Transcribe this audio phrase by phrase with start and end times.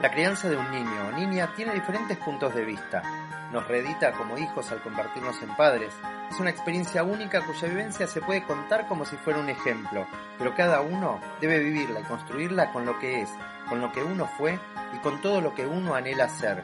[0.00, 3.02] La crianza de un niño o niña tiene diferentes puntos de vista.
[3.52, 5.92] Nos reedita como hijos al convertirnos en padres.
[6.30, 10.06] Es una experiencia única cuya vivencia se puede contar como si fuera un ejemplo,
[10.38, 13.28] pero cada uno debe vivirla y construirla con lo que es,
[13.68, 14.56] con lo que uno fue
[14.94, 16.62] y con todo lo que uno anhela ser.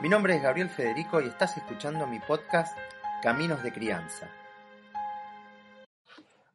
[0.00, 2.74] Mi nombre es Gabriel Federico y estás escuchando mi podcast
[3.22, 4.26] Caminos de Crianza.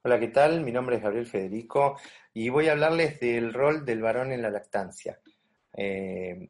[0.01, 0.61] Hola, ¿qué tal?
[0.61, 1.99] Mi nombre es Gabriel Federico
[2.33, 5.19] y voy a hablarles del rol del varón en la lactancia.
[5.75, 6.49] Eh,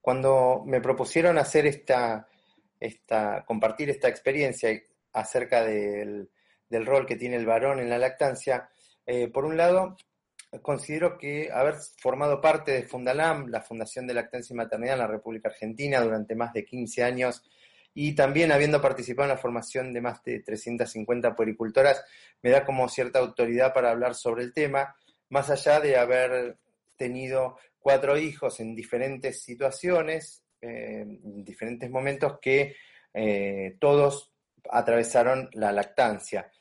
[0.00, 2.26] cuando me propusieron hacer esta,
[2.78, 4.70] esta, compartir esta experiencia
[5.12, 6.30] acerca del,
[6.70, 8.68] rol que tiene el varón en la lactancia,
[9.04, 9.96] eh, por un lado,
[10.62, 15.06] considero que haber formado parte de Fundalam, la Fundación de Lactancia y Maternidad en la
[15.06, 17.42] República Argentina durante más de 15 años,
[17.92, 22.02] y también habiendo participado en la formación de más de 350 puericultoras,
[22.42, 24.96] me da como cierta autoridad para hablar sobre el tema,
[25.28, 26.56] más allá de haber
[26.96, 32.76] tenido cuatro hijos en diferentes situaciones, eh, en diferentes momentos que
[33.12, 34.32] eh, todos
[34.70, 36.52] atravesaron la lactancia.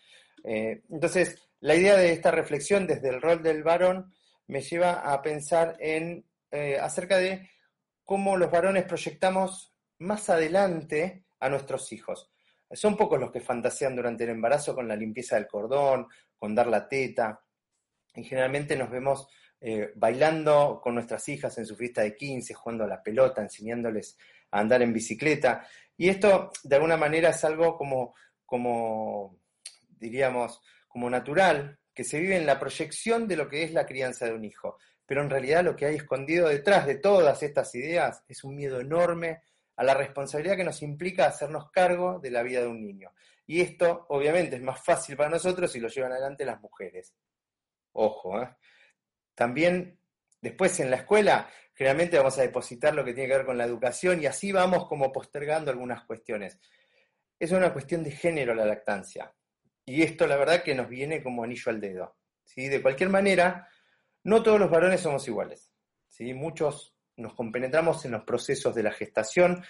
[0.44, 4.14] Eh, entonces, la idea de esta reflexión desde el rol del varón
[4.48, 6.26] me lleva a pensar en
[6.82, 7.48] acerca de
[8.04, 12.32] cómo los varones proyectamos más adelante a nuestros hijos.
[12.72, 16.66] Son pocos los que fantasean durante el embarazo con la limpieza del cordón, con dar
[16.66, 17.44] la teta,
[18.16, 19.28] y generalmente nos vemos
[19.62, 24.18] eh, bailando con nuestras hijas en su fiesta de 15, jugando a la pelota, enseñándoles
[24.52, 25.68] a andar en bicicleta.
[25.98, 29.38] Y esto, de alguna manera, es algo como, como
[29.88, 34.26] diríamos, como natural, que se vive en la proyección de lo que es la crianza
[34.26, 34.78] de un hijo.
[35.06, 38.80] Pero en realidad lo que hay escondido detrás de todas estas ideas es un miedo
[38.80, 39.42] enorme
[39.76, 43.12] a la responsabilidad que nos implica hacernos cargo de la vida de un niño.
[43.48, 47.14] Y esto, obviamente, es más fácil para nosotros si lo llevan adelante las mujeres.
[47.94, 48.50] Ojo, ¿eh?
[49.40, 49.98] También
[50.42, 53.64] después en la escuela generalmente vamos a depositar lo que tiene que ver con la
[53.64, 56.60] educación y así vamos como postergando algunas cuestiones.
[57.40, 59.34] Es una cuestión de género la lactancia.
[59.86, 62.18] Y esto la verdad que nos viene como anillo al dedo.
[62.44, 62.68] ¿sí?
[62.68, 63.70] De cualquier manera,
[64.26, 65.72] no todos los varones somos iguales.
[66.10, 66.34] ¿sí?
[66.34, 69.64] Muchos nos compenetramos en los procesos de la gestación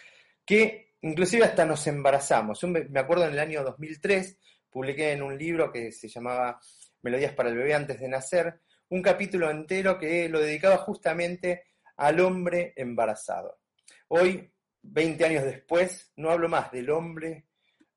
[0.44, 2.64] que inclusive hasta nos embarazamos.
[2.64, 4.36] me acuerdo en el año 2003
[4.72, 6.60] publiqué en un libro que se llamaba
[7.04, 11.64] Melodías para el bebé antes de nacer, un capítulo entero que lo dedicaba justamente
[11.98, 13.60] al hombre embarazado.
[14.08, 14.52] Hoy,
[14.82, 17.46] 20 años después, no hablo más del hombre,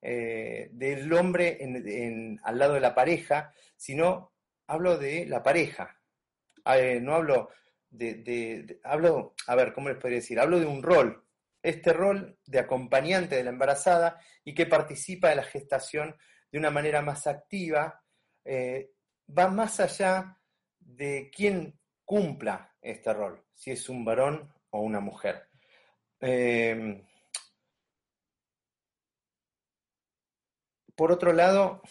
[0.01, 1.59] eh, del hombre
[2.43, 4.33] al lado de la pareja, sino
[4.67, 5.99] hablo de la pareja.
[6.75, 7.51] Eh, no hablo
[7.89, 10.41] de, hablo, a ver, ¿cómo les podría decir?
[10.41, 11.25] Hablo de un rol,
[11.63, 16.17] este rol de acompañante de la embarazada y que participa de la gestación
[16.51, 18.03] de una manera más activa,
[18.45, 18.91] eh,
[19.37, 20.39] va más allá
[20.97, 25.49] de quién cumpla este rol, si es un varón o una mujer.
[26.21, 27.03] Eh,
[30.95, 31.83] por otro lado,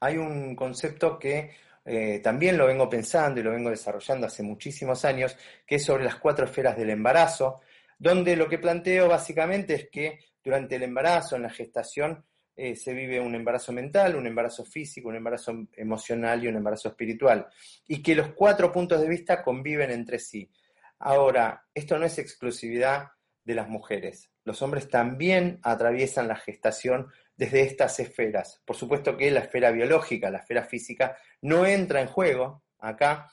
[0.00, 1.50] hay un concepto que
[1.84, 5.36] eh, también lo vengo pensando y lo vengo desarrollando hace muchísimos años,
[5.66, 7.60] que es sobre las cuatro esferas del embarazo,
[7.98, 12.24] donde lo que planteo básicamente es que durante el embarazo, en la gestación,
[12.56, 16.88] eh, se vive un embarazo mental, un embarazo físico, un embarazo emocional y un embarazo
[16.88, 17.46] espiritual.
[17.86, 20.50] Y que los cuatro puntos de vista conviven entre sí.
[20.98, 23.08] Ahora, esto no es exclusividad
[23.44, 24.30] de las mujeres.
[24.44, 28.62] Los hombres también atraviesan la gestación desde estas esferas.
[28.64, 33.30] Por supuesto que la esfera biológica, la esfera física, no entra en juego acá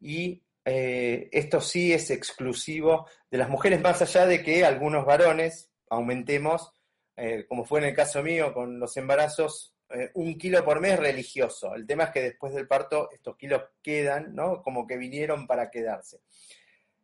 [0.00, 5.70] y eh, esto sí es exclusivo de las mujeres, más allá de que algunos varones
[5.88, 6.72] aumentemos
[7.16, 10.98] eh, como fue en el caso mío con los embarazos, eh, un kilo por mes
[10.98, 11.74] religioso.
[11.74, 14.62] El tema es que después del parto estos kilos quedan, ¿no?
[14.62, 16.20] Como que vinieron para quedarse.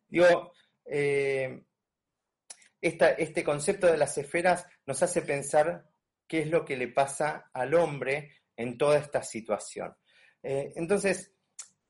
[0.08, 0.52] Digo,
[0.84, 1.62] eh,
[2.80, 5.88] este concepto de las esferas nos hace pensar
[6.26, 9.96] qué es lo que le pasa al hombre en toda esta situación.
[10.42, 11.32] entonces,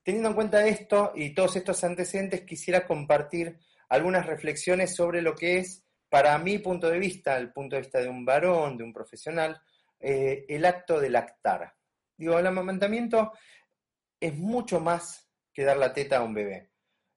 [0.02, 3.58] teniendo en cuenta esto y todos estos antecedentes, quisiera compartir
[3.88, 5.82] algunas reflexiones sobre lo que es
[6.12, 9.59] para mi punto de vista, el punto de vista de un varón, de un profesional,
[9.99, 11.73] eh, el acto de lactar.
[12.14, 13.32] Digo, el amamantamiento
[14.20, 16.69] es mucho más que dar la teta a un bebé.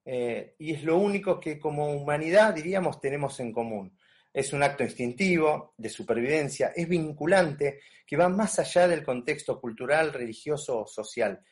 [0.05, 3.97] eh, y es lo único que como humanidad, diríamos, tenemos en común.
[4.31, 10.13] Es un acto instintivo, de supervivencia, es vinculante, que va más allá del contexto cultural,
[10.13, 11.43] religioso o social.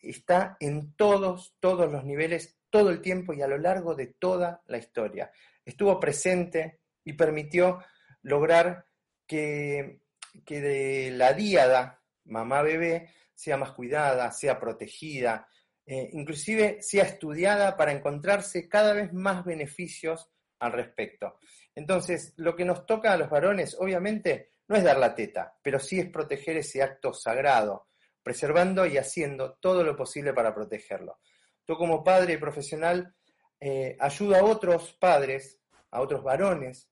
[0.00, 4.62] Está en todos, todos los niveles, todo el tiempo y a lo largo de toda
[4.66, 5.30] la historia.
[5.64, 7.82] Estuvo presente y permitió
[8.20, 8.84] lograr
[9.26, 10.02] que,
[10.44, 15.48] que de la díada mamá-bebé sea más cuidada, sea protegida,
[15.86, 20.28] eh, inclusive sea estudiada para encontrarse cada vez más beneficios
[20.58, 21.38] al respecto.
[21.74, 25.78] Entonces, lo que nos toca a los varones, obviamente, no es dar la teta, pero
[25.78, 27.88] sí es proteger ese acto sagrado,
[28.22, 31.20] preservando y haciendo todo lo posible para protegerlo.
[31.64, 33.14] Tú como padre profesional,
[33.58, 35.58] eh, ayuda a otros padres,
[35.90, 36.90] a otros varones,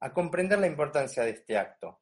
[0.00, 2.00] a comprender la importancia de este acto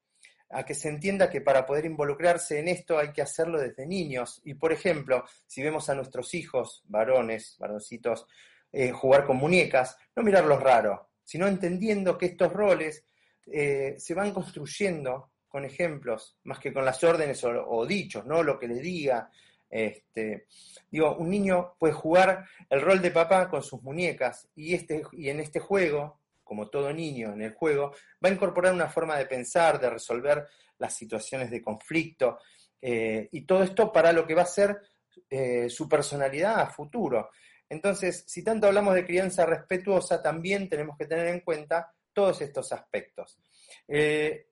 [0.50, 4.40] a que se entienda que para poder involucrarse en esto hay que hacerlo desde niños.
[4.44, 8.26] Y por ejemplo, si vemos a nuestros hijos, varones, varoncitos,
[8.72, 13.04] eh, jugar con muñecas, no mirarlos raro, sino entendiendo que estos roles
[13.46, 18.42] eh, se van construyendo con ejemplos, más que con las órdenes o, dichos, ¿no?
[18.42, 19.30] Lo que le diga.
[19.68, 20.46] Este,
[20.90, 25.28] digo, un niño puede jugar el rol de papá con sus muñecas y, este, y
[25.28, 27.90] en este juego como todo niño en el juego,
[28.24, 30.46] va a incorporar una forma de pensar, de resolver
[30.78, 32.38] las situaciones de conflicto,
[32.80, 34.80] eh, y todo esto para lo que va a ser
[35.28, 37.30] eh, su personalidad a futuro.
[37.68, 42.72] Entonces, si tanto hablamos de crianza respetuosa, también tenemos que tener en cuenta todos estos
[42.72, 43.40] aspectos.
[43.88, 44.50] Eh,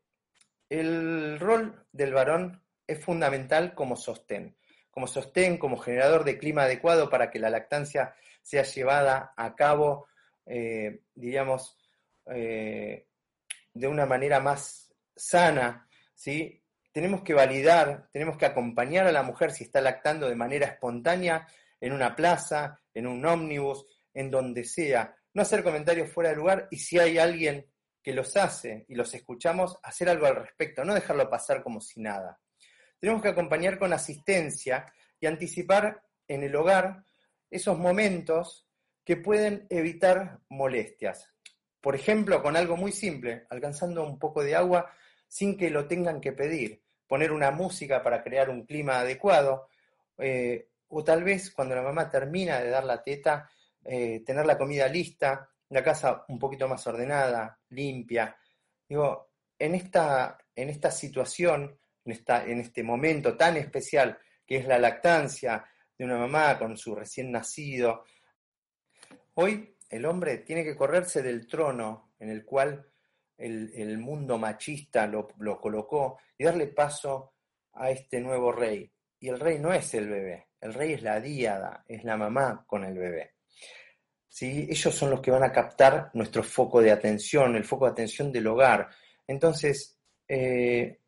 [0.68, 4.56] el rol del varón es fundamental como sostén,
[4.90, 10.08] como sostén, como generador de clima adecuado para que la lactancia sea llevada a cabo,
[11.14, 11.78] diríamos,
[12.26, 13.06] eh,
[13.72, 16.62] de una manera más sana, ¿sí?
[16.92, 21.46] Tenemos que validar, tenemos que acompañar a la mujer si está lactando de manera espontánea
[21.80, 25.16] en una plaza, en un ómnibus, en donde sea.
[25.32, 27.66] No hacer comentarios fuera de lugar y si hay alguien
[28.02, 32.00] que los hace y los escuchamos, hacer algo al respecto, no dejarlo pasar como si
[32.00, 32.38] nada.
[33.00, 34.86] Tenemos que acompañar con asistencia
[35.18, 37.04] y anticipar en el hogar
[37.50, 38.68] esos momentos
[39.04, 41.28] que pueden evitar molestias.
[41.84, 44.90] Por ejemplo, con algo muy simple, alcanzando un poco de agua
[45.28, 49.68] sin que lo tengan que pedir, poner una música para crear un clima adecuado,
[50.16, 53.50] eh, o tal vez cuando la mamá termina de dar la teta,
[53.84, 58.34] eh, tener la comida lista, la casa un poquito más ordenada, limpia.
[58.88, 64.66] Digo, en esta, en esta situación, en, esta, en este momento tan especial que es
[64.66, 65.62] la lactancia
[65.98, 68.06] de una mamá con su recién nacido,
[69.34, 72.84] hoy el hombre tiene que correrse del trono en el cual
[73.36, 75.28] el, mundo machista lo,
[75.60, 77.34] colocó y darle paso
[77.74, 78.90] a este nuevo rey.
[79.20, 82.64] Y el rey no es el bebé, el rey es la díada, es la mamá
[82.66, 83.34] con el bebé.
[84.28, 84.66] ¿Sí?
[84.68, 88.32] Ellos son los que van a captar nuestro foco de atención, el foco de atención
[88.32, 88.88] del hogar.
[89.28, 89.96] Entonces,
[90.26, 90.98] eh,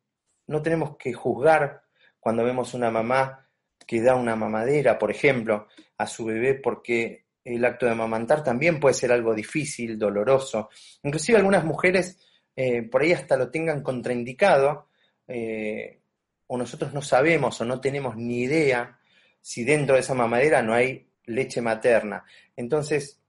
[0.47, 1.83] no tenemos que juzgar
[2.21, 3.49] cuando vemos una mamá
[3.85, 5.67] que da una mamadera, por ejemplo,
[5.97, 10.69] a su bebé porque el acto de amamantar también puede ser algo difícil, doloroso.
[11.03, 12.19] Inclusive algunas mujeres
[12.55, 14.89] eh, por ahí hasta lo tengan contraindicado,
[15.27, 16.01] eh,
[16.47, 18.99] o nosotros no sabemos o no tenemos ni idea
[19.39, 22.25] si dentro de esa mamadera no hay leche materna.
[22.55, 23.21] Entonces,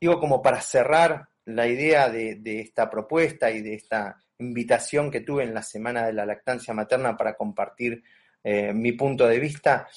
[0.00, 5.44] digo como para cerrar la idea de, esta propuesta y de esta invitación que tuve
[5.44, 8.04] en la Semana de la Lactancia Materna para compartir
[8.44, 9.88] eh, mi punto de vista,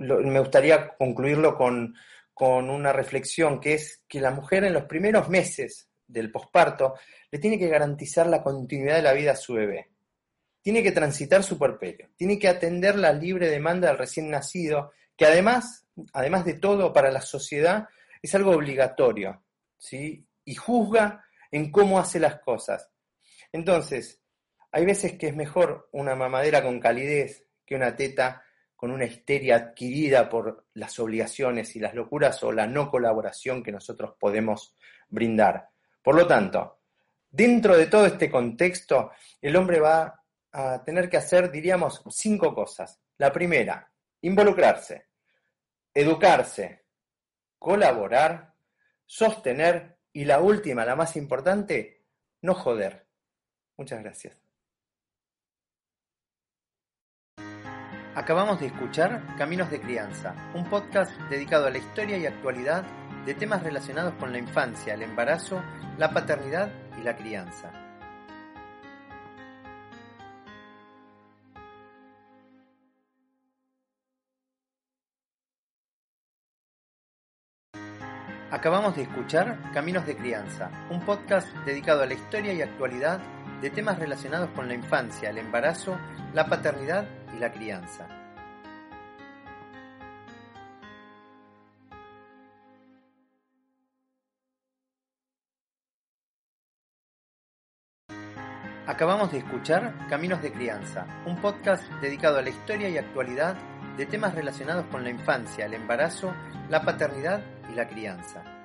[0.00, 1.94] me gustaría concluirlo con,
[2.42, 6.94] una reflexión, que es que la mujer en los primeros meses del posparto
[7.30, 9.90] le tiene que garantizar la continuidad de la vida a su bebé.
[10.62, 15.26] Tiene que transitar su puerperio, tiene que atender la libre demanda del recién nacido, que
[15.26, 17.88] además, además de todo, para la sociedad
[18.22, 19.44] es algo obligatorio,
[19.76, 20.26] ¿sí?
[20.46, 22.88] Y juzga en cómo hace las cosas.
[23.52, 24.22] Entonces,
[24.72, 28.42] hay veces que es mejor una mamadera con calidez que una teta
[28.80, 33.72] con una histeria adquirida por las obligaciones y las locuras o la no colaboración que
[33.72, 34.74] nosotros podemos
[35.10, 35.68] brindar.
[36.02, 36.78] Por lo tanto,
[37.30, 39.10] dentro de todo este contexto,
[39.42, 42.98] el hombre va a tener que hacer, diríamos, cinco cosas.
[43.18, 45.08] La primera, involucrarse,
[45.92, 46.86] educarse,
[47.58, 48.54] colaborar,
[49.04, 52.06] sostener y la última, la más importante,
[52.40, 53.06] no joder.
[53.76, 54.49] Muchas gracias.
[58.16, 62.84] Acabamos de escuchar Caminos de Crianza, un podcast dedicado a la historia y actualidad
[63.24, 65.62] de temas relacionados con la infancia, el embarazo,
[65.96, 67.70] la paternidad y la crianza.
[78.50, 83.20] Acabamos de escuchar Caminos de Crianza, un podcast dedicado a la historia y actualidad
[83.60, 85.98] de temas relacionados con la infancia, el embarazo,
[86.34, 88.08] la paternidad y la crianza.
[98.86, 103.56] Acabamos de escuchar Caminos de Crianza, un podcast dedicado a la historia y actualidad
[103.96, 106.34] de temas relacionados con la infancia, el embarazo,
[106.68, 107.40] la paternidad
[107.70, 108.59] y la crianza.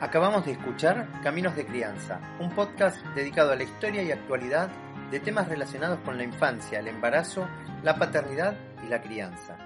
[0.00, 4.70] Acabamos de escuchar Caminos de Crianza, un podcast dedicado a la historia y actualidad
[5.10, 7.48] de temas relacionados con la infancia, el embarazo,
[7.82, 9.58] la paternidad y la crianza.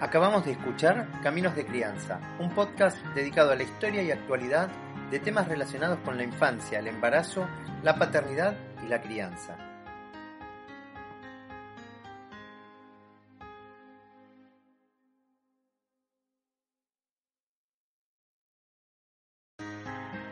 [0.00, 4.68] Acabamos de escuchar Caminos de Crianza, un podcast dedicado a la historia y actualidad
[5.12, 7.46] de temas relacionados con la infancia, el embarazo,
[7.84, 9.56] la paternidad y la crianza.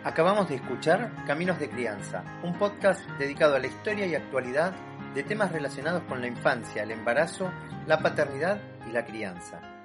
[0.03, 4.73] Acabamos de escuchar Caminos de Crianza, un podcast dedicado a la historia y actualidad
[5.15, 7.53] de temas relacionados con la infancia, el embarazo,
[7.87, 9.80] la paternidad y la crianza.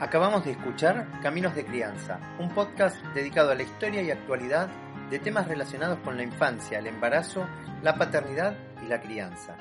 [0.00, 4.70] Acabamos de escuchar Caminos de Crianza, un podcast dedicado a la historia y actualidad
[5.10, 7.46] de temas relacionados con la infancia, el embarazo,
[7.82, 9.58] la paternidad y la crianza.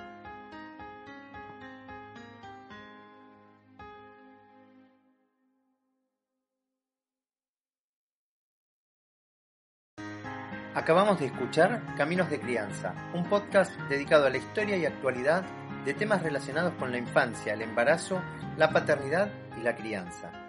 [10.74, 15.43] Acabamos de escuchar Caminos de Crianza, un podcast dedicado a la historia y actualidad
[15.84, 18.22] de temas relacionados con la infancia, el embarazo,
[18.55, 20.48] la paternidad y la crianza.